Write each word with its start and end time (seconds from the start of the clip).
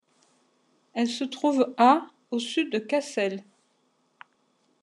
Elle 0.95 1.07
se 1.09 1.23
trouve 1.23 1.75
à 1.77 2.07
au 2.31 2.39
sud 2.39 2.71
de 2.71 2.79
Cassel. 2.79 3.43